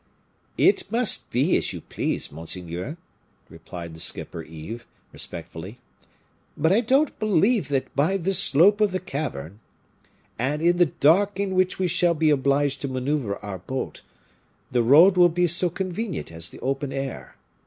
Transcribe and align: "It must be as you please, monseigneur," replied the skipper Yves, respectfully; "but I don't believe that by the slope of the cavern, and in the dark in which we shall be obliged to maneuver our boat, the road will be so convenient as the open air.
"It 0.57 0.91
must 0.91 1.29
be 1.29 1.55
as 1.57 1.73
you 1.73 1.79
please, 1.81 2.31
monseigneur," 2.31 2.97
replied 3.49 3.93
the 3.93 3.99
skipper 3.99 4.41
Yves, 4.41 4.83
respectfully; 5.13 5.77
"but 6.57 6.71
I 6.71 6.81
don't 6.81 7.19
believe 7.19 7.67
that 7.67 7.95
by 7.95 8.17
the 8.17 8.33
slope 8.33 8.81
of 8.81 8.93
the 8.93 8.99
cavern, 8.99 9.59
and 10.39 10.59
in 10.59 10.77
the 10.77 10.87
dark 10.87 11.39
in 11.39 11.53
which 11.53 11.77
we 11.77 11.85
shall 11.87 12.15
be 12.15 12.31
obliged 12.31 12.81
to 12.81 12.87
maneuver 12.87 13.35
our 13.45 13.59
boat, 13.59 14.01
the 14.71 14.81
road 14.81 15.17
will 15.17 15.29
be 15.29 15.45
so 15.45 15.69
convenient 15.69 16.31
as 16.31 16.49
the 16.49 16.59
open 16.61 16.91
air. 16.91 17.35